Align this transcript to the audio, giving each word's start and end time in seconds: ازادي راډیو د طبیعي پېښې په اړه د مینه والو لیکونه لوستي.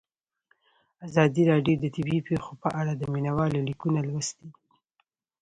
ازادي 1.07 1.43
راډیو 1.51 1.75
د 1.79 1.85
طبیعي 1.95 2.21
پېښې 2.27 2.53
په 2.63 2.69
اړه 2.79 2.93
د 2.95 3.03
مینه 3.13 3.31
والو 3.37 3.59
لیکونه 3.67 3.99
لوستي. 4.09 4.47